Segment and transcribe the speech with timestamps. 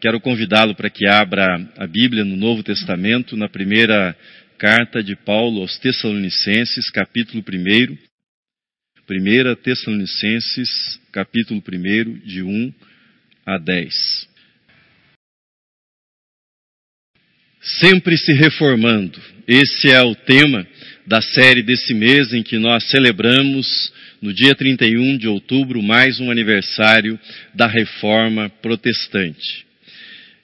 [0.00, 1.46] quero convidá-lo para que abra
[1.76, 4.16] a Bíblia no Novo Testamento, na primeira
[4.56, 7.98] carta de Paulo aos Tessalonicenses, capítulo 1.
[9.08, 12.74] 1 Tessalonicenses, capítulo 1, de 1
[13.44, 14.28] a 10.
[17.60, 19.20] Sempre se reformando.
[19.46, 20.66] Esse é o tema
[21.06, 23.92] da série desse mês em que nós celebramos
[24.22, 27.20] no dia 31 de outubro, mais um aniversário
[27.54, 29.68] da reforma protestante.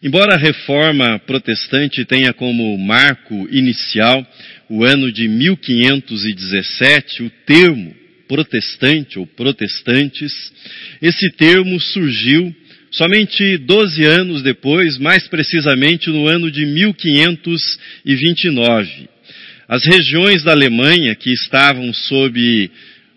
[0.02, 4.26] Embora a reforma protestante tenha como marco inicial
[4.68, 7.96] o ano de 1517, o termo
[8.28, 10.52] protestante ou protestantes,
[11.00, 12.54] esse termo surgiu
[12.90, 19.08] somente 12 anos depois, mais precisamente no ano de 1529.
[19.66, 22.70] As regiões da Alemanha que estavam sob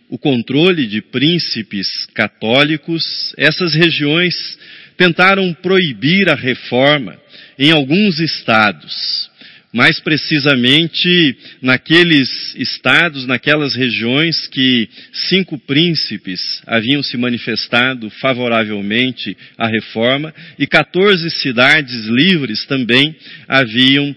[0.10, 4.58] o controle de príncipes católicos, essas regiões
[5.00, 7.18] tentaram proibir a reforma
[7.58, 9.30] em alguns estados.
[9.72, 14.90] Mais precisamente naqueles estados, naquelas regiões que
[15.30, 23.16] cinco príncipes haviam se manifestado favoravelmente à reforma e 14 cidades livres também
[23.48, 24.14] haviam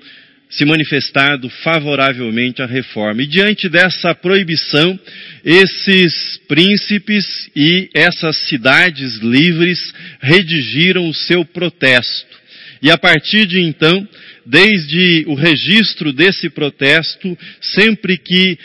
[0.53, 3.23] se manifestado favoravelmente à reforma.
[3.23, 4.99] E diante dessa proibição,
[5.43, 12.41] esses príncipes e essas cidades livres redigiram o seu protesto.
[12.83, 14.07] E a partir de então,
[14.45, 18.59] desde o registro desse protesto, sempre que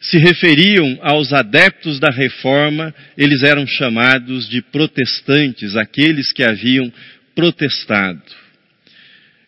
[0.00, 6.92] se referiam aos adeptos da reforma, eles eram chamados de protestantes, aqueles que haviam
[7.34, 8.43] protestado.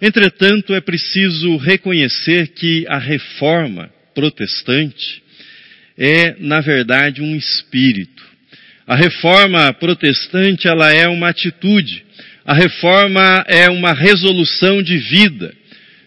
[0.01, 5.23] Entretanto, é preciso reconhecer que a reforma protestante
[5.97, 8.23] é, na verdade, um espírito.
[8.87, 12.05] A reforma protestante, ela é uma atitude.
[12.45, 15.53] A reforma é uma resolução de vida.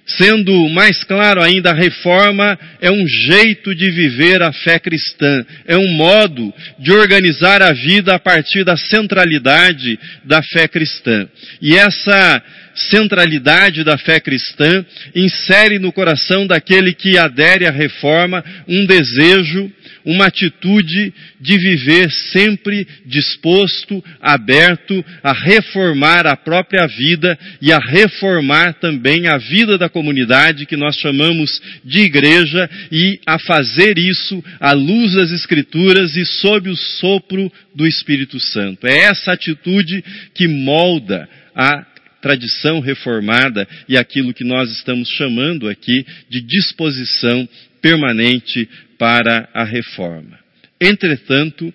[0.05, 5.77] Sendo mais claro ainda, a reforma é um jeito de viver a fé cristã, é
[5.77, 11.27] um modo de organizar a vida a partir da centralidade da fé cristã.
[11.61, 12.43] E essa
[12.75, 14.85] centralidade da fé cristã
[15.15, 19.71] insere no coração daquele que adere à reforma um desejo
[20.05, 28.73] uma atitude de viver sempre disposto, aberto a reformar a própria vida e a reformar
[28.75, 34.71] também a vida da comunidade que nós chamamos de igreja e a fazer isso à
[34.71, 38.87] luz das Escrituras e sob o sopro do Espírito Santo.
[38.87, 40.03] É essa atitude
[40.33, 41.85] que molda a
[42.21, 47.47] tradição reformada e aquilo que nós estamos chamando aqui de disposição
[47.81, 50.37] permanente para a reforma.
[50.81, 51.73] Entretanto,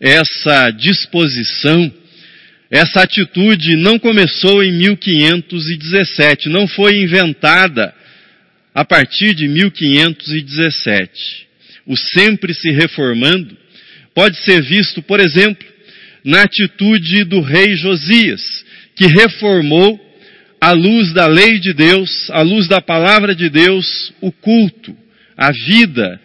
[0.00, 1.92] essa disposição,
[2.70, 7.94] essa atitude não começou em 1517, não foi inventada
[8.74, 11.46] a partir de 1517.
[11.86, 13.56] O sempre se reformando
[14.14, 15.66] pode ser visto, por exemplo,
[16.24, 18.65] na atitude do rei Josias,
[18.96, 20.00] que reformou
[20.60, 24.96] à luz da lei de Deus, à luz da palavra de Deus, o culto,
[25.36, 26.18] a vida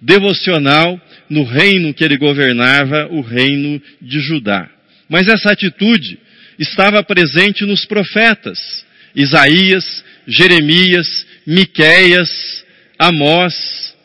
[0.00, 1.00] devocional
[1.30, 4.68] no reino que ele governava, o reino de Judá.
[5.08, 6.18] Mas essa atitude
[6.58, 8.84] estava presente nos profetas,
[9.16, 12.64] Isaías, Jeremias, Miqueias,
[12.98, 13.96] Amós,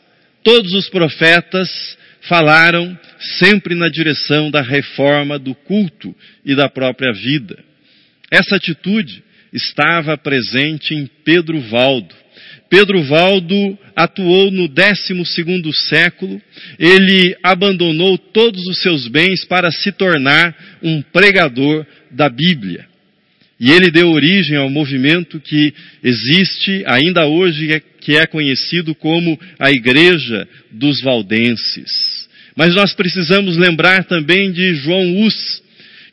[0.42, 1.68] todos os profetas
[2.22, 2.98] falaram
[3.38, 6.14] sempre na direção da reforma do culto
[6.44, 7.67] e da própria vida.
[8.30, 9.22] Essa atitude
[9.52, 12.14] estava presente em Pedro Valdo,
[12.70, 15.24] Pedro Valdo atuou no 12
[15.88, 16.40] século,
[16.78, 22.86] ele abandonou todos os seus bens para se tornar um pregador da Bíblia.
[23.58, 25.74] E ele deu origem ao movimento que
[26.04, 32.28] existe ainda hoje, que é conhecido como a Igreja dos Valdenses.
[32.54, 35.62] Mas nós precisamos lembrar também de João Hus,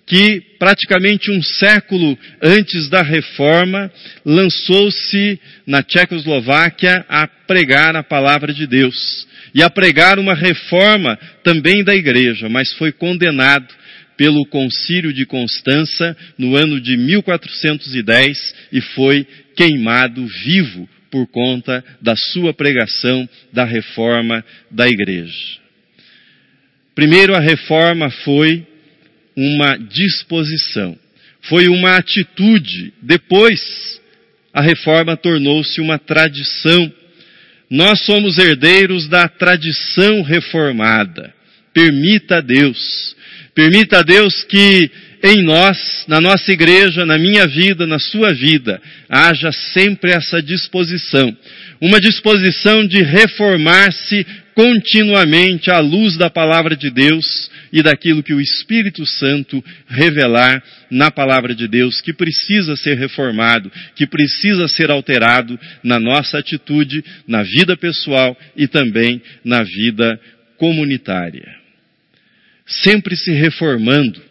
[0.05, 3.91] que praticamente um século antes da reforma
[4.23, 11.83] lançou-se na Tchecoslováquia a pregar a palavra de Deus e a pregar uma reforma também
[11.83, 13.73] da igreja, mas foi condenado
[14.15, 19.25] pelo Concílio de Constança no ano de 1410 e foi
[19.55, 25.59] queimado vivo por conta da sua pregação da reforma da igreja.
[26.93, 28.65] Primeiro, a reforma foi
[29.35, 30.97] uma disposição,
[31.41, 32.93] foi uma atitude.
[33.01, 34.01] Depois,
[34.53, 36.91] a reforma tornou-se uma tradição.
[37.69, 41.33] Nós somos herdeiros da tradição reformada.
[41.73, 43.15] Permita a Deus,
[43.53, 44.89] permita a Deus que
[45.23, 48.79] em nós, na nossa igreja, na minha vida, na sua vida,
[49.09, 51.35] haja sempre essa disposição.
[51.81, 58.39] Uma disposição de reformar-se continuamente à luz da palavra de Deus e daquilo que o
[58.39, 65.59] Espírito Santo revelar na palavra de Deus, que precisa ser reformado, que precisa ser alterado
[65.83, 70.17] na nossa atitude, na vida pessoal e também na vida
[70.55, 71.53] comunitária.
[72.65, 74.21] Sempre se reformando,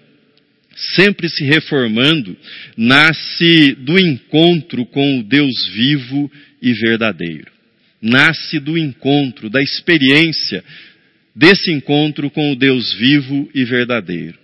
[0.94, 2.34] sempre se reformando,
[2.78, 6.32] nasce do encontro com o Deus vivo
[6.62, 7.52] e verdadeiro.
[8.00, 10.64] Nasce do encontro, da experiência
[11.34, 14.38] desse encontro com o Deus vivo e verdadeiro.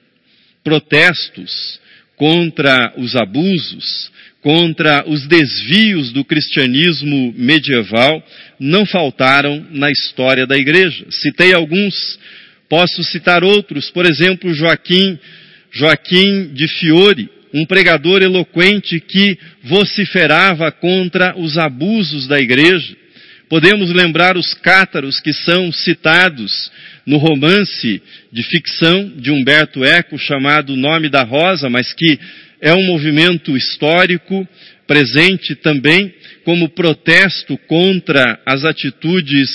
[0.64, 1.80] Protestos
[2.16, 4.10] contra os abusos,
[4.42, 8.22] contra os desvios do cristianismo medieval
[8.58, 11.06] não faltaram na história da igreja.
[11.10, 12.18] Citei alguns,
[12.68, 15.18] posso citar outros, por exemplo, Joaquim,
[15.70, 22.96] Joaquim de Fiore, um pregador eloquente que vociferava contra os abusos da igreja.
[23.50, 26.70] Podemos lembrar os cátaros que são citados
[27.04, 28.00] no romance
[28.32, 32.16] de ficção de Humberto Eco chamado Nome da Rosa, mas que
[32.60, 34.46] é um movimento histórico
[34.86, 36.14] presente também
[36.44, 39.50] como protesto contra as atitudes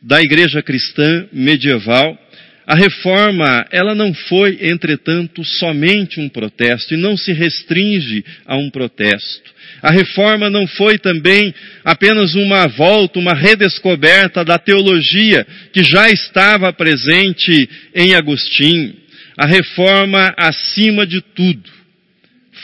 [0.00, 2.18] da igreja cristã medieval.
[2.66, 8.70] A reforma, ela não foi, entretanto, somente um protesto e não se restringe a um
[8.70, 9.54] protesto.
[9.80, 11.54] A reforma não foi também
[11.84, 18.96] apenas uma volta, uma redescoberta da teologia que já estava presente em Agostinho.
[19.36, 21.70] A reforma, acima de tudo,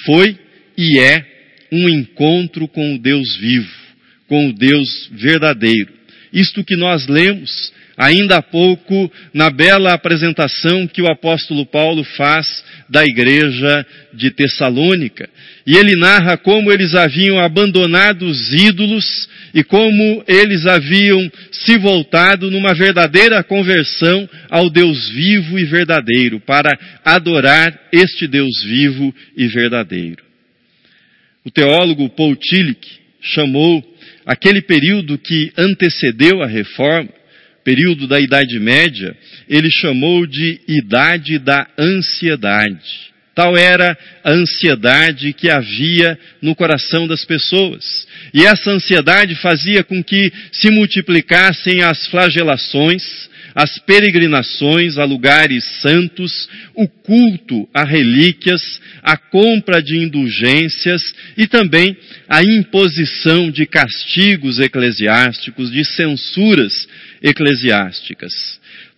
[0.05, 0.37] foi
[0.77, 1.25] e é
[1.71, 3.71] um encontro com o Deus vivo,
[4.27, 5.93] com o Deus verdadeiro.
[6.33, 12.65] Isto que nós lemos ainda há pouco na bela apresentação que o apóstolo Paulo faz
[12.89, 15.29] da igreja de Tessalônica.
[15.67, 22.51] E ele narra como eles haviam abandonado os ídolos e como eles haviam se voltado
[22.51, 26.71] numa verdadeira conversão ao Deus vivo e verdadeiro, para
[27.05, 30.23] adorar este Deus vivo e verdadeiro.
[31.45, 33.85] O teólogo Paul Tillich chamou
[34.25, 37.22] aquele período que antecedeu a reforma
[37.65, 39.17] período da Idade Média,
[39.49, 43.13] ele chamou de idade da ansiedade.
[43.35, 48.07] Tal era a ansiedade que havia no coração das pessoas.
[48.35, 53.03] E essa ansiedade fazia com que se multiplicassem as flagelações,
[53.55, 61.97] as peregrinações a lugares santos, o culto a relíquias, a compra de indulgências e também
[62.29, 66.87] a imposição de castigos eclesiásticos, de censuras
[67.23, 68.33] eclesiásticas.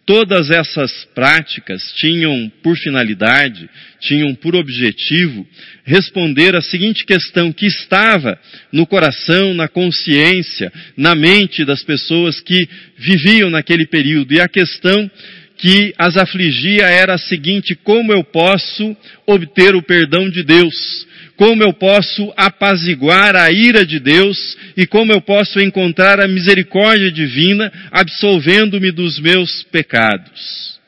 [0.06, 5.46] Todas essas práticas tinham por finalidade, tinham por objetivo
[5.82, 8.38] responder à seguinte questão que estava
[8.70, 12.68] no coração, na consciência, na mente das pessoas que
[12.98, 14.34] viviam naquele período.
[14.34, 15.10] E a questão
[15.56, 18.94] que as afligia era a seguinte: como eu posso
[19.26, 21.06] obter o perdão de Deus?
[21.36, 27.10] Como eu posso apaziguar a ira de Deus e como eu posso encontrar a misericórdia
[27.10, 30.78] divina absolvendo-me dos meus pecados.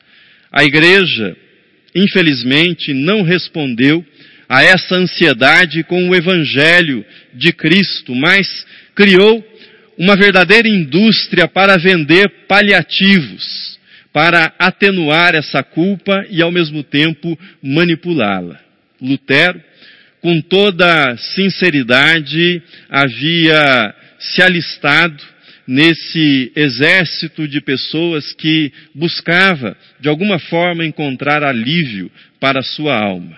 [0.51, 1.35] A igreja,
[1.93, 4.05] infelizmente, não respondeu
[4.47, 9.45] a essa ansiedade com o evangelho de Cristo, mas criou
[9.97, 13.77] uma verdadeira indústria para vender paliativos,
[14.13, 18.59] para atenuar essa culpa e ao mesmo tempo manipulá-la.
[19.01, 19.61] Lutero
[20.21, 25.23] com toda sinceridade, havia se alistado
[25.67, 32.09] nesse exército de pessoas que buscava, de alguma forma, encontrar alívio
[32.39, 33.37] para a sua alma.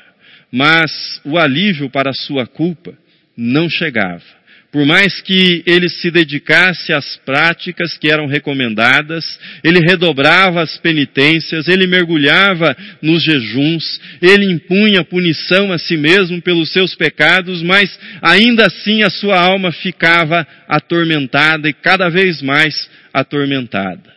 [0.52, 2.94] Mas o alívio para a sua culpa
[3.36, 4.39] não chegava.
[4.72, 11.68] Por mais que ele se dedicasse às práticas que eram recomendadas, ele redobrava as penitências,
[11.68, 18.68] ele mergulhava nos jejuns, ele impunha punição a si mesmo pelos seus pecados, mas ainda
[18.68, 24.14] assim a sua alma ficava atormentada e cada vez mais atormentada.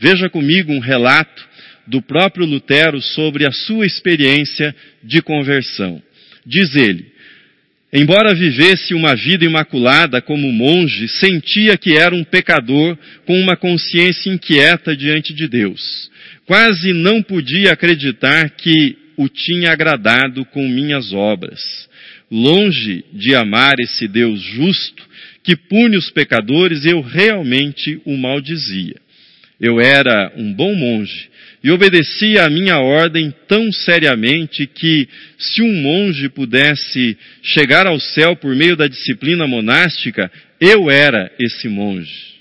[0.00, 1.46] Veja comigo um relato
[1.86, 6.02] do próprio Lutero sobre a sua experiência de conversão.
[6.46, 7.11] Diz ele,
[7.94, 12.96] Embora vivesse uma vida imaculada como monge, sentia que era um pecador
[13.26, 16.10] com uma consciência inquieta diante de Deus.
[16.46, 21.60] Quase não podia acreditar que o tinha agradado com minhas obras.
[22.30, 25.02] Longe de amar esse Deus justo,
[25.44, 28.96] que pune os pecadores, eu realmente o maldizia.
[29.60, 31.28] Eu era um bom monge,
[31.62, 38.34] e obedecia à minha ordem tão seriamente que, se um monge pudesse chegar ao céu
[38.34, 42.32] por meio da disciplina monástica, eu era esse monge.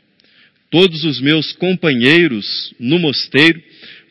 [0.71, 3.61] Todos os meus companheiros no mosteiro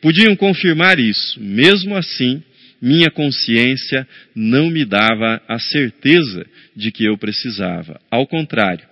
[0.01, 1.39] podiam confirmar isso.
[1.41, 2.41] Mesmo assim,
[2.81, 7.99] minha consciência não me dava a certeza de que eu precisava.
[8.09, 8.85] Ao contrário,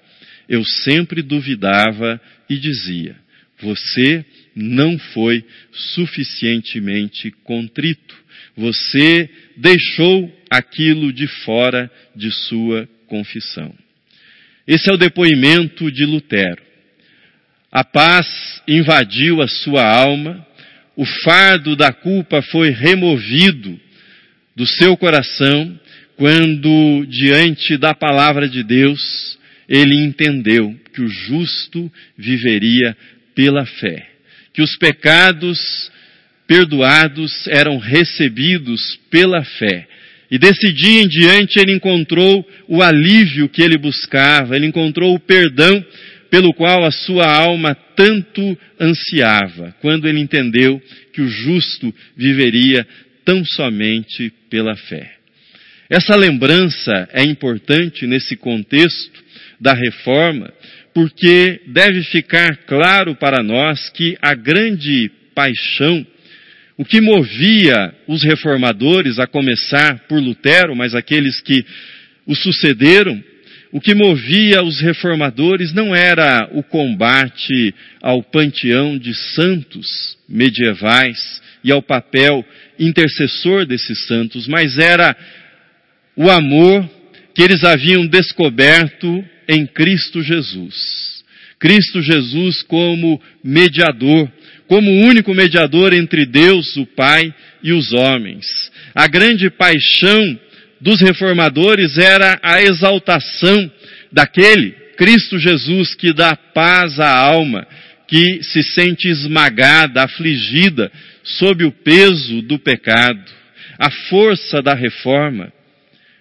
[0.49, 3.15] eu sempre duvidava e dizia:
[3.61, 4.25] Você
[4.59, 8.15] não foi suficientemente contrito.
[8.57, 13.73] Você deixou aquilo de fora de sua confissão.
[14.67, 16.61] Esse é o depoimento de Lutero.
[17.71, 20.45] A paz invadiu a sua alma,
[20.95, 23.79] o fardo da culpa foi removido
[24.55, 25.79] do seu coração
[26.17, 29.39] quando, diante da palavra de Deus,
[29.69, 32.97] ele entendeu que o justo viveria
[33.33, 34.09] pela fé
[34.53, 35.59] que os pecados
[36.47, 39.87] perdoados eram recebidos pela fé.
[40.31, 45.19] E desse dia em diante ele encontrou o alívio que ele buscava, ele encontrou o
[45.19, 45.83] perdão
[46.29, 50.81] pelo qual a sua alma tanto ansiava, quando ele entendeu
[51.13, 52.85] que o justo viveria
[53.25, 55.11] tão somente pela fé.
[55.89, 59.23] Essa lembrança é importante nesse contexto
[59.59, 60.53] da reforma,
[60.93, 66.05] porque deve ficar claro para nós que a grande paixão,
[66.77, 71.65] o que movia os reformadores, a começar por Lutero, mas aqueles que
[72.25, 73.23] o sucederam,
[73.71, 81.71] o que movia os reformadores não era o combate ao panteão de santos medievais e
[81.71, 82.43] ao papel
[82.79, 85.15] intercessor desses santos, mas era
[86.15, 86.89] o amor
[87.35, 91.23] que eles haviam descoberto em Cristo Jesus.
[91.59, 94.31] Cristo Jesus como mediador,
[94.67, 98.45] como único mediador entre Deus, o Pai, e os homens.
[98.95, 100.39] A grande paixão
[100.79, 103.69] dos reformadores era a exaltação
[104.11, 107.67] daquele Cristo Jesus que dá paz à alma,
[108.07, 110.91] que se sente esmagada, afligida
[111.23, 113.31] sob o peso do pecado.
[113.77, 115.51] A força da reforma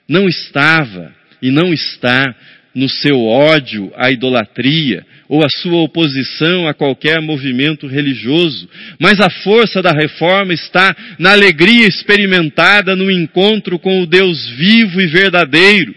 [0.09, 2.35] não estava e não está
[2.79, 8.69] no seu ódio à idolatria ou a sua oposição a qualquer movimento religioso,
[9.01, 15.01] mas a força da reforma está na alegria experimentada no encontro com o Deus vivo
[15.01, 15.93] e verdadeiro,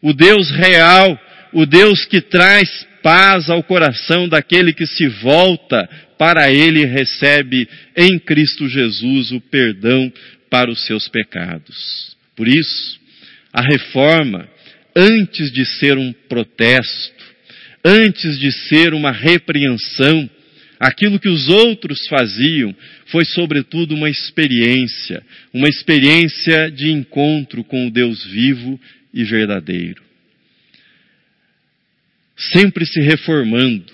[0.00, 1.20] o Deus real,
[1.52, 5.86] o Deus que traz paz ao coração daquele que se volta
[6.18, 10.10] para ele e recebe em Cristo Jesus o perdão
[10.48, 12.16] para os seus pecados.
[12.34, 12.98] Por isso,
[13.52, 14.48] a reforma
[14.94, 17.24] antes de ser um protesto,
[17.84, 20.28] antes de ser uma repreensão,
[20.78, 22.74] aquilo que os outros faziam
[23.06, 28.80] foi, sobretudo, uma experiência, uma experiência de encontro com o Deus vivo
[29.12, 30.02] e verdadeiro.
[32.36, 33.92] Sempre se reformando,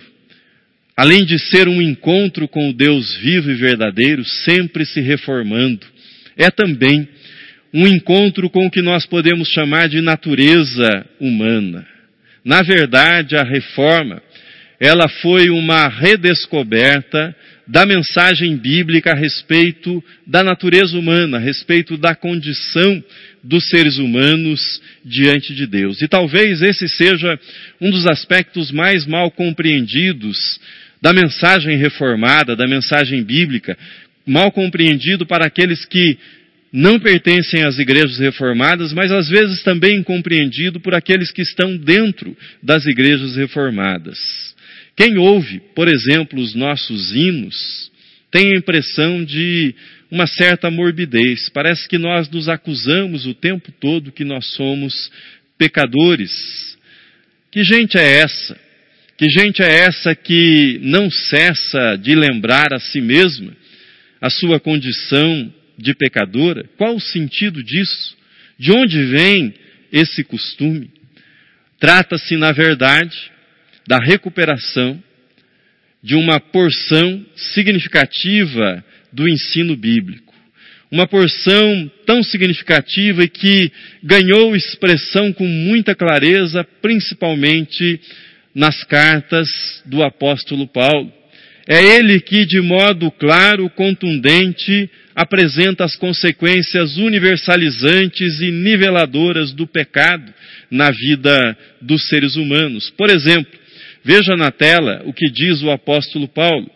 [0.97, 5.85] além de ser um encontro com o Deus vivo e verdadeiro, sempre se reformando,
[6.37, 7.09] é também
[7.77, 11.87] um encontro com o que nós podemos chamar de natureza humana.
[12.43, 14.23] Na verdade, a reforma,
[14.81, 17.37] ela foi uma redescoberta
[17.69, 23.05] da mensagem bíblica a respeito da natureza humana, a respeito da condição
[23.45, 26.01] dos seres humanos diante de Deus.
[26.01, 27.39] E talvez esse seja
[27.79, 30.39] um dos aspectos mais mal compreendidos
[31.03, 33.77] da mensagem reformada, da mensagem bíblica,
[34.27, 36.17] mal compreendido para aqueles que
[36.73, 42.37] não pertencem às igrejas reformadas, mas às vezes também incompreendido por aqueles que estão dentro
[42.63, 44.19] das igrejas reformadas.
[44.97, 47.91] Quem ouve, por exemplo, os nossos hinos,
[48.31, 49.75] tem a impressão de
[50.11, 51.49] uma certa morbidez.
[51.51, 55.11] Parece que nós nos acusamos o tempo todo que nós somos
[55.59, 56.77] pecadores.
[57.51, 58.59] Que gente é essa?
[59.17, 63.53] Que gente é essa que não cessa de lembrar a si mesma
[64.21, 66.69] a sua condição de pecadora?
[66.77, 68.17] Qual o sentido disso?
[68.59, 69.55] De onde vem
[69.93, 70.91] esse costume?
[71.79, 73.17] Trata-se, na verdade,
[73.87, 75.03] da recuperação
[76.03, 80.35] de uma porção significativa do ensino bíblico.
[80.91, 88.01] Uma porção tão significativa e que ganhou expressão com muita clareza, principalmente
[88.55, 89.49] nas cartas
[89.85, 91.13] do apóstolo Paulo.
[91.69, 100.33] É ele que, de modo claro, contundente, apresenta as consequências universalizantes e niveladoras do pecado
[100.71, 102.91] na vida dos seres humanos.
[102.91, 103.53] Por exemplo,
[104.05, 106.71] veja na tela o que diz o apóstolo Paulo,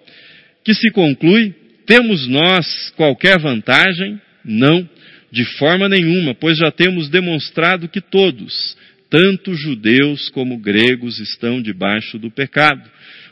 [0.65, 1.55] que se conclui
[1.91, 4.21] Temos nós qualquer vantagem?
[4.45, 4.89] Não,
[5.33, 8.77] de forma nenhuma, pois já temos demonstrado que todos,
[9.11, 12.89] tanto judeus como gregos, estão debaixo do pecado,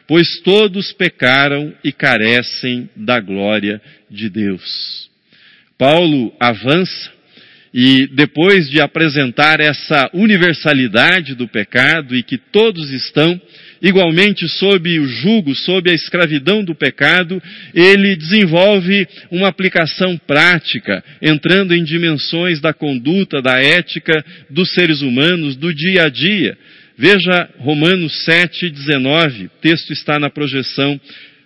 [0.09, 5.09] pois todos pecaram e carecem da glória de Deus.
[5.77, 7.13] Paulo avança
[7.73, 13.39] e depois de apresentar essa universalidade do pecado e que todos estão
[13.83, 17.41] igualmente sob o jugo, sob a escravidão do pecado,
[17.75, 25.55] ele desenvolve uma aplicação prática, entrando em dimensões da conduta, da ética dos seres humanos,
[25.55, 26.57] do dia a dia.
[26.99, 31.01] Veja Romanos 7, 19, o texto está na projeção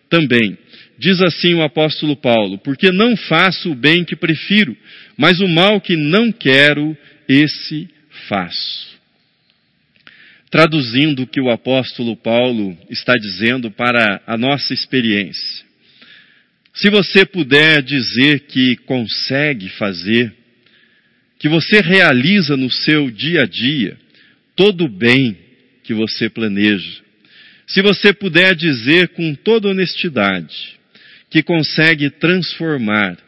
[0.08, 0.56] também.
[0.98, 4.74] Diz assim o apóstolo Paulo: Porque não faço o bem que prefiro,
[5.16, 6.96] mas o mal que não quero,
[7.28, 7.86] esse
[8.28, 8.92] faço
[10.52, 15.64] traduzindo o que o apóstolo Paulo está dizendo para a nossa experiência.
[16.74, 20.30] Se você puder dizer que consegue fazer,
[21.38, 23.96] que você realiza no seu dia a dia
[24.54, 25.38] todo o bem
[25.92, 27.02] que você planeja,
[27.66, 30.80] se você puder dizer com toda honestidade
[31.30, 33.18] que consegue transformar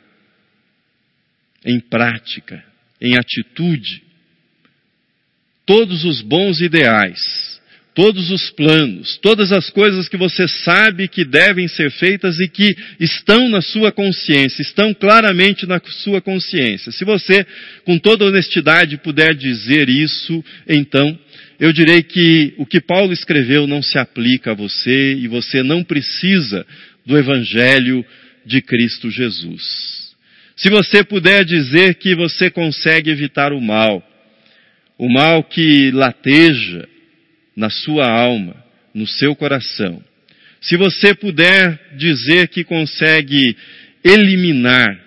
[1.65, 2.63] em prática,
[3.01, 4.03] em atitude,
[5.67, 7.61] todos os bons ideais,
[7.95, 12.75] todos os planos, todas as coisas que você sabe que devem ser feitas e que
[12.99, 16.91] estão na sua consciência, estão claramente na sua consciência.
[16.93, 17.47] Se você,
[17.85, 21.19] com toda honestidade, puder dizer isso, então
[21.59, 25.85] eu direi que o que Paulo escreveu não se aplica a você e você não
[25.85, 26.67] precisa
[27.07, 28.05] do Evangelho
[28.45, 30.15] de Cristo Jesus.
[30.57, 34.03] Se você puder dizer que você consegue evitar o mal,
[34.99, 36.89] o mal que lateja
[37.57, 38.57] na sua alma,
[38.95, 40.03] no seu coração.
[40.61, 43.57] Se você puder dizer que consegue
[44.03, 44.99] eliminar,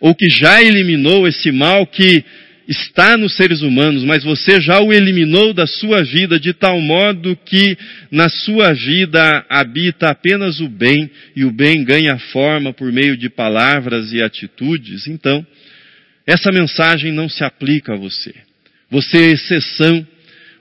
[0.00, 2.24] ou que já eliminou esse mal que
[2.70, 7.36] está nos seres humanos, mas você já o eliminou da sua vida de tal modo
[7.44, 7.76] que
[8.12, 13.28] na sua vida habita apenas o bem e o bem ganha forma por meio de
[13.28, 15.44] palavras e atitudes, então
[16.24, 18.32] essa mensagem não se aplica a você.
[18.88, 20.06] Você é exceção.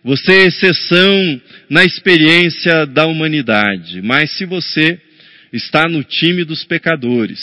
[0.03, 4.01] Você é exceção na experiência da humanidade.
[4.01, 4.99] Mas se você
[5.53, 7.39] está no time dos pecadores,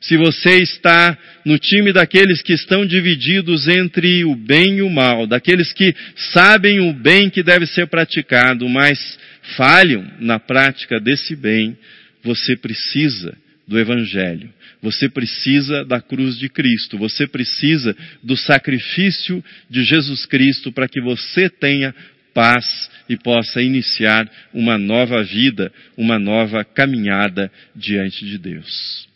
[0.00, 5.26] se você está no time daqueles que estão divididos entre o bem e o mal,
[5.26, 5.94] daqueles que
[6.32, 9.18] sabem o bem que deve ser praticado, mas
[9.56, 11.76] falham na prática desse bem,
[12.22, 13.36] você precisa
[13.68, 14.52] do Evangelho.
[14.82, 21.02] Você precisa da cruz de Cristo, você precisa do sacrifício de Jesus Cristo para que
[21.02, 21.94] você tenha
[22.32, 29.09] paz e possa iniciar uma nova vida, uma nova caminhada diante de Deus.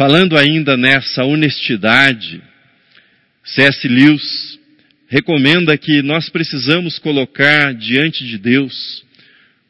[0.00, 2.42] Falando ainda nessa honestidade,
[3.44, 3.86] C.S.
[3.86, 4.58] Lewis
[5.08, 9.04] recomenda que nós precisamos colocar diante de Deus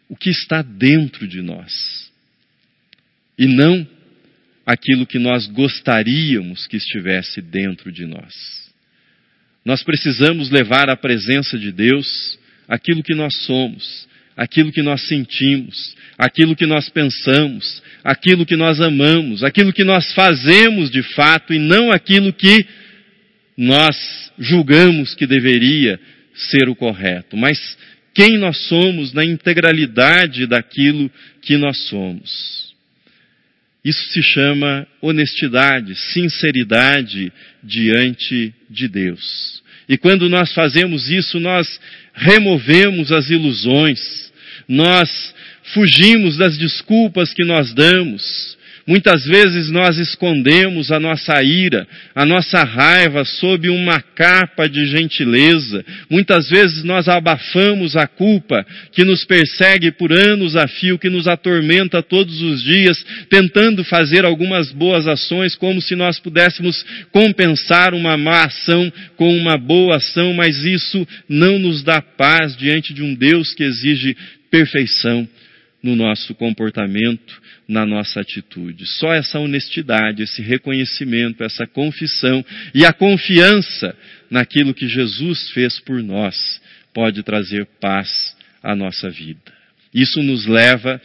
[0.09, 2.13] o que está dentro de nós
[3.37, 3.85] e não
[4.65, 8.71] aquilo que nós gostaríamos que estivesse dentro de nós.
[9.65, 12.39] Nós precisamos levar à presença de Deus
[12.69, 18.81] aquilo que nós somos, aquilo que nós sentimos, aquilo que nós pensamos, aquilo que nós
[18.81, 22.67] amamos, aquilo que nós fazemos de fato e não aquilo que
[23.57, 23.97] nós
[24.39, 26.01] julgamos que deveria
[26.35, 27.77] ser o correto, mas
[28.15, 31.11] quem nós somos na integralidade daquilo
[31.43, 32.71] que nós somos.
[33.85, 39.63] Isso se chama honestidade, sinceridade diante de Deus.
[39.89, 41.81] E quando nós fazemos isso, nós
[42.21, 44.31] removemos as ilusões,
[44.69, 45.35] nós
[45.73, 52.65] fugimos das desculpas que nós damos, Muitas vezes nós escondemos a nossa ira, a nossa
[52.65, 55.85] raiva sob uma capa de gentileza.
[56.09, 61.29] Muitas vezes nós abafamos a culpa que nos persegue por anos a fio, que nos
[61.29, 68.17] atormenta todos os dias, tentando fazer algumas boas ações como se nós pudéssemos compensar uma
[68.17, 73.15] má ação com uma boa ação, mas isso não nos dá paz diante de um
[73.15, 74.17] Deus que exige
[74.51, 75.29] perfeição
[75.83, 77.41] no nosso comportamento,
[77.71, 78.85] na nossa atitude.
[78.85, 83.97] Só essa honestidade, esse reconhecimento, essa confissão e a confiança
[84.29, 86.61] naquilo que Jesus fez por nós
[86.93, 89.53] pode trazer paz à nossa vida.
[89.95, 91.01] Isso nos leva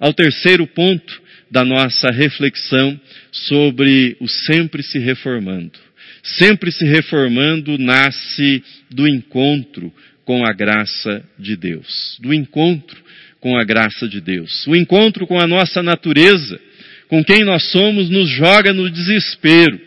[0.00, 2.98] ao terceiro ponto da nossa reflexão
[3.30, 5.78] sobre o sempre se reformando.
[6.22, 9.92] Sempre se reformando nasce do encontro
[10.24, 13.05] com a graça de Deus, do encontro
[13.40, 14.66] com a graça de Deus.
[14.66, 16.60] O encontro com a nossa natureza,
[17.08, 19.80] com quem nós somos, nos joga no desespero.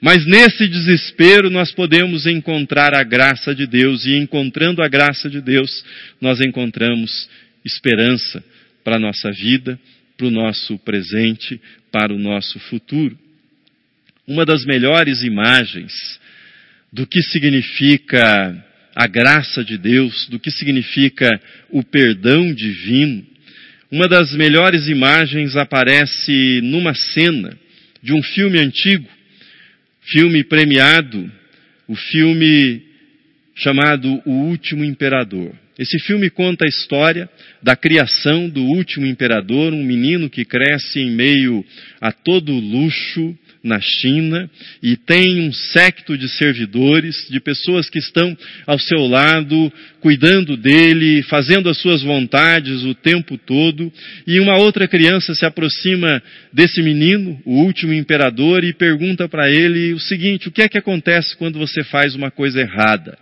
[0.00, 5.40] Mas nesse desespero nós podemos encontrar a graça de Deus, e encontrando a graça de
[5.40, 5.84] Deus,
[6.20, 7.28] nós encontramos
[7.64, 8.42] esperança
[8.82, 9.78] para a nossa vida,
[10.16, 13.16] para o nosso presente, para o nosso futuro.
[14.26, 16.20] Uma das melhores imagens
[16.92, 21.28] do que significa a graça de Deus, do que significa
[21.70, 23.24] o perdão divino,
[23.90, 27.56] uma das melhores imagens aparece numa cena
[28.02, 29.08] de um filme antigo,
[30.00, 31.30] filme premiado,
[31.86, 32.82] o filme
[33.54, 35.54] chamado O Último Imperador.
[35.78, 37.28] Esse filme conta a história
[37.62, 41.64] da criação do último imperador, um menino que cresce em meio
[42.00, 44.50] a todo luxo na China
[44.82, 51.22] e tem um secto de servidores, de pessoas que estão ao seu lado, cuidando dele,
[51.22, 53.92] fazendo as suas vontades o tempo todo.
[54.26, 56.22] E uma outra criança se aproxima
[56.52, 60.78] desse menino, o último imperador, e pergunta para ele o seguinte: o que é que
[60.78, 63.16] acontece quando você faz uma coisa errada?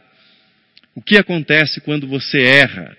[0.94, 2.96] O que acontece quando você erra?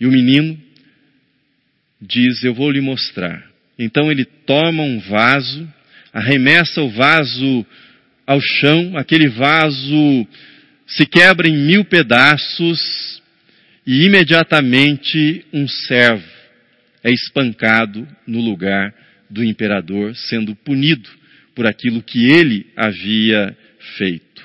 [0.00, 0.58] E o menino
[2.00, 3.49] diz: Eu vou lhe mostrar.
[3.80, 5.66] Então ele toma um vaso,
[6.12, 7.66] arremessa o vaso
[8.26, 10.28] ao chão, aquele vaso
[10.86, 13.22] se quebra em mil pedaços
[13.86, 16.28] e imediatamente um servo
[17.02, 18.94] é espancado no lugar
[19.30, 21.08] do imperador, sendo punido
[21.54, 23.56] por aquilo que ele havia
[23.96, 24.42] feito.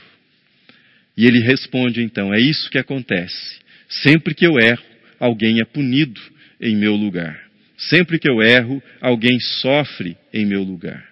[1.17, 3.59] E ele responde então: é isso que acontece.
[3.89, 4.83] Sempre que eu erro,
[5.19, 6.21] alguém é punido
[6.61, 7.44] em meu lugar.
[7.77, 11.03] Sempre que eu erro, alguém sofre em meu lugar.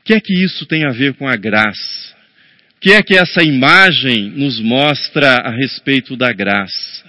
[0.00, 2.14] O que é que isso tem a ver com a graça?
[2.76, 7.04] O que é que essa imagem nos mostra a respeito da graça?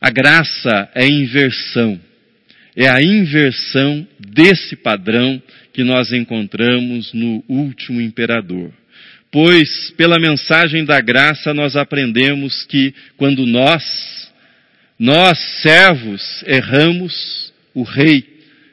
[0.00, 2.00] A graça é inversão.
[2.76, 5.40] É a inversão desse padrão
[5.72, 8.72] que nós encontramos no último imperador
[9.34, 14.23] pois pela mensagem da graça nós aprendemos que quando nós,
[14.98, 18.24] nós servos, erramos, o Rei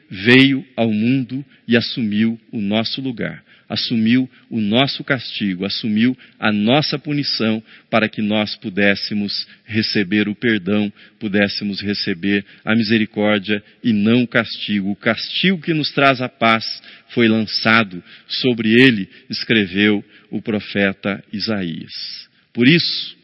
[0.08, 6.98] veio ao mundo e assumiu o nosso lugar, assumiu o nosso castigo, assumiu a nossa
[6.98, 14.28] punição para que nós pudéssemos receber o perdão, pudéssemos receber a misericórdia e não o
[14.28, 14.90] castigo.
[14.90, 22.28] O castigo que nos traz a paz foi lançado sobre ele, escreveu o profeta Isaías.
[22.52, 23.16] Por isso,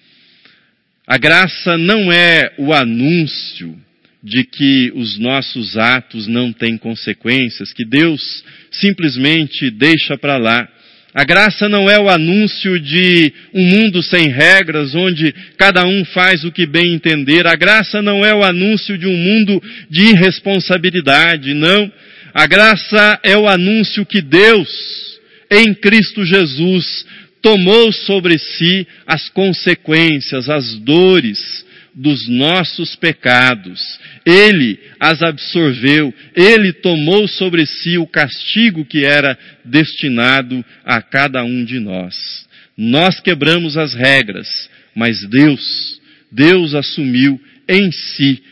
[1.10, 3.74] a graça não é o anúncio
[4.22, 10.68] de que os nossos atos não têm consequências, que Deus simplesmente deixa para lá.
[11.14, 16.44] A graça não é o anúncio de um mundo sem regras, onde cada um faz
[16.44, 17.46] o que bem entender.
[17.46, 21.90] A graça não é o anúncio de um mundo de irresponsabilidade, não.
[22.34, 24.68] A graça é o anúncio que Deus,
[25.50, 27.06] em Cristo Jesus,
[27.42, 33.80] tomou sobre si as consequências, as dores dos nossos pecados.
[34.24, 41.64] Ele as absorveu, ele tomou sobre si o castigo que era destinado a cada um
[41.64, 42.46] de nós.
[42.76, 48.42] Nós quebramos as regras, mas Deus, Deus assumiu em si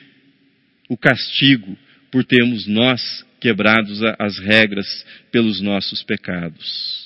[0.89, 1.77] o castigo
[2.11, 7.06] por termos nós quebrados as regras pelos nossos pecados.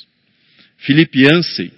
[0.80, 1.72] Filipe Yancey,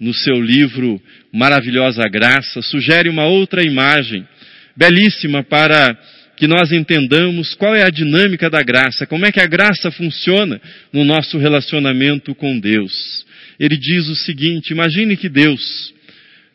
[0.00, 1.00] no seu livro
[1.32, 4.26] Maravilhosa Graça, sugere uma outra imagem
[4.74, 5.96] belíssima para
[6.36, 10.60] que nós entendamos qual é a dinâmica da graça, como é que a graça funciona
[10.92, 13.24] no nosso relacionamento com Deus.
[13.58, 15.94] Ele diz o seguinte: imagine que Deus,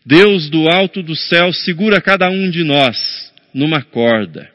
[0.06, 4.50] Deus do alto do céu, segura cada um de nós numa corda.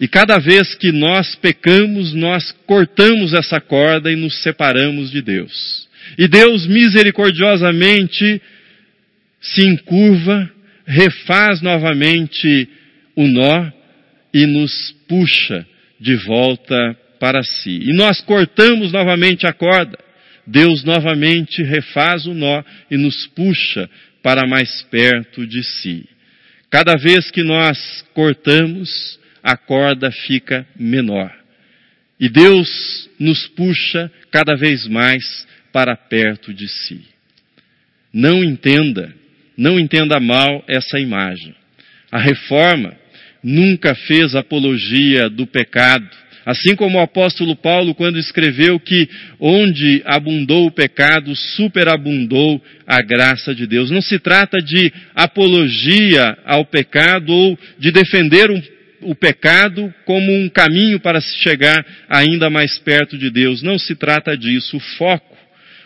[0.00, 5.91] E cada vez que nós pecamos, nós cortamos essa corda e nos separamos de Deus.
[6.18, 8.40] E Deus misericordiosamente
[9.40, 10.50] se encurva,
[10.86, 12.68] refaz novamente
[13.16, 13.70] o nó
[14.32, 15.66] e nos puxa
[16.00, 17.78] de volta para si.
[17.82, 19.98] E nós cortamos novamente a corda.
[20.46, 23.88] Deus novamente refaz o nó e nos puxa
[24.22, 26.08] para mais perto de si.
[26.70, 31.30] Cada vez que nós cortamos, a corda fica menor.
[32.18, 37.00] E Deus nos puxa cada vez mais para perto de si.
[38.12, 39.12] Não entenda,
[39.56, 41.54] não entenda mal essa imagem.
[42.10, 42.94] A reforma
[43.42, 46.08] nunca fez apologia do pecado,
[46.44, 49.08] assim como o apóstolo Paulo, quando escreveu que
[49.40, 53.90] onde abundou o pecado, superabundou a graça de Deus.
[53.90, 58.60] Não se trata de apologia ao pecado ou de defender um
[59.04, 63.62] o pecado como um caminho para se chegar ainda mais perto de Deus.
[63.62, 64.76] Não se trata disso.
[64.76, 65.31] O foco,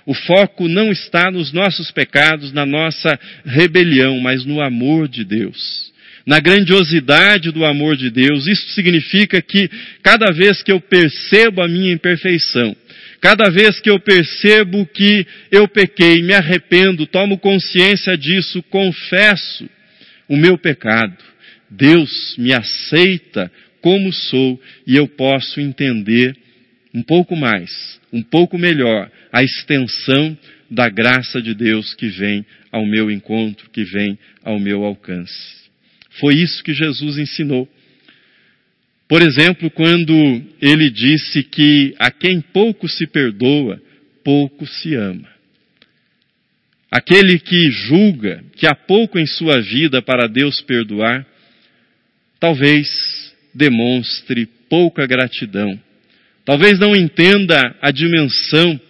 [0.07, 5.93] o foco não está nos nossos pecados, na nossa rebelião, mas no amor de Deus.
[6.25, 8.47] Na grandiosidade do amor de Deus.
[8.47, 9.69] Isso significa que
[10.03, 12.75] cada vez que eu percebo a minha imperfeição,
[13.21, 19.69] Cada vez que eu percebo que eu pequei, me arrependo, tomo consciência disso, confesso
[20.29, 21.17] o meu pecado,
[21.71, 26.37] Deus me aceita como sou e eu posso entender
[26.95, 30.37] um pouco mais, um pouco melhor, a extensão
[30.71, 35.69] da graça de Deus que vem ao meu encontro, que vem ao meu alcance.
[36.19, 37.69] Foi isso que Jesus ensinou.
[39.07, 40.15] Por exemplo, quando
[40.63, 43.81] ele disse que a quem pouco se perdoa,
[44.25, 45.29] pouco se ama.
[46.91, 51.27] Aquele que julga que há pouco em sua vida para Deus perdoar,
[52.41, 52.89] talvez
[53.55, 55.79] demonstre pouca gratidão.
[56.47, 58.81] Talvez não entenda a dimensão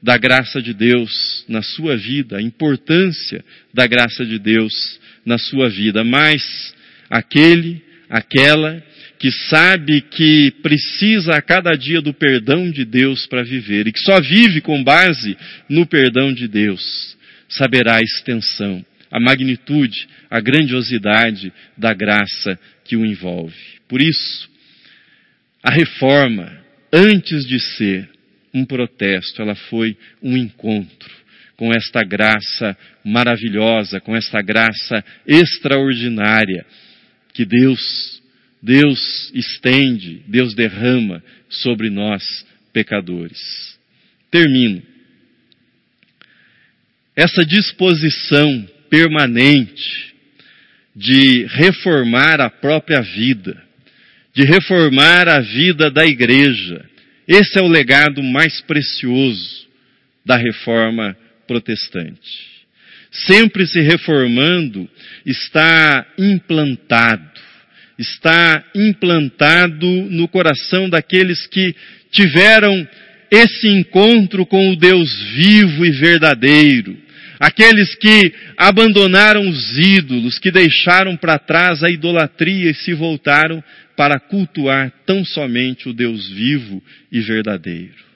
[0.00, 5.68] da graça de Deus na sua vida, a importância da graça de Deus na sua
[5.68, 6.72] vida, mas
[7.10, 8.80] aquele, aquela
[9.18, 13.98] que sabe que precisa a cada dia do perdão de Deus para viver e que
[13.98, 15.36] só vive com base
[15.68, 17.16] no perdão de Deus,
[17.48, 23.56] saberá a extensão, a magnitude, a grandiosidade da graça que o envolve.
[23.88, 24.48] Por isso,
[25.60, 28.08] a reforma, antes de ser
[28.52, 31.10] um protesto, ela foi um encontro
[31.56, 36.64] com esta graça maravilhosa, com esta graça extraordinária
[37.34, 38.18] que Deus
[38.62, 43.78] Deus estende, Deus derrama sobre nós pecadores.
[44.30, 44.82] Termino.
[47.14, 50.14] Essa disposição permanente
[50.94, 53.62] de reformar a própria vida,
[54.38, 56.88] de reformar a vida da igreja,
[57.26, 59.66] esse é o legado mais precioso
[60.24, 62.46] da reforma protestante.
[63.10, 64.88] Sempre se reformando,
[65.26, 67.48] está implantado
[67.98, 71.74] está implantado no coração daqueles que
[72.12, 72.86] tiveram
[73.28, 76.96] esse encontro com o Deus vivo e verdadeiro.
[77.38, 83.62] Aqueles que abandonaram os ídolos, que deixaram para trás a idolatria e se voltaram
[83.96, 88.08] para cultuar tão somente o Deus vivo e verdadeiro.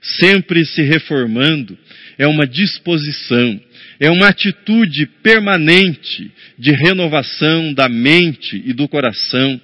[0.00, 1.78] Sempre se reformando
[2.18, 3.60] é uma disposição,
[4.00, 9.60] é uma atitude permanente de renovação da mente e do coração,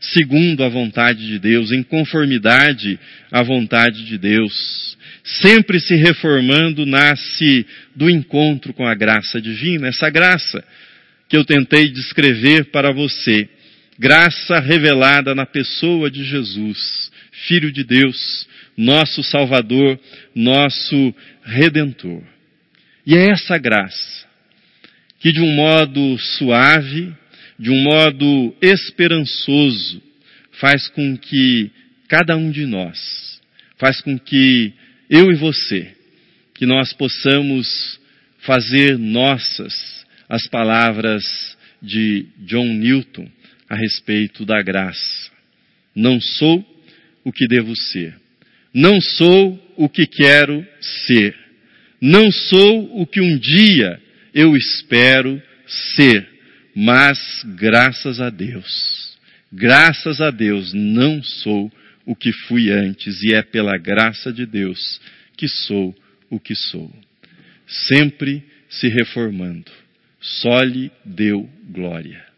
[0.00, 2.98] segundo a vontade de Deus, em conformidade
[3.30, 4.96] à vontade de Deus.
[5.24, 10.64] Sempre se reformando nasce do encontro com a graça divina, essa graça
[11.28, 13.48] que eu tentei descrever para você.
[13.98, 17.10] Graça revelada na pessoa de Jesus,
[17.46, 19.98] Filho de Deus, nosso Salvador,
[20.34, 22.22] nosso Redentor.
[23.06, 24.26] E é essa graça
[25.20, 27.14] que, de um modo suave,
[27.58, 30.02] de um modo esperançoso,
[30.52, 31.70] faz com que
[32.08, 33.40] cada um de nós,
[33.78, 34.72] faz com que
[35.12, 35.94] eu e você,
[36.54, 38.00] que nós possamos
[38.38, 41.22] fazer nossas as palavras
[41.80, 43.28] de John Newton
[43.68, 45.30] a respeito da graça.
[45.94, 46.64] Não sou
[47.22, 48.14] o que devo ser.
[48.72, 50.66] Não sou o que quero
[51.06, 51.42] ser
[52.02, 54.02] não sou o que um dia
[54.34, 55.40] eu espero
[55.94, 56.28] ser,
[56.74, 57.16] mas
[57.54, 59.16] graças a Deus,
[59.52, 61.70] graças a Deus não sou
[62.04, 65.00] o que fui antes e é pela graça de Deus
[65.36, 65.94] que sou
[66.30, 66.92] o que sou.
[67.66, 69.70] Sempre se reformando.
[70.20, 72.31] Só lhe deu glória.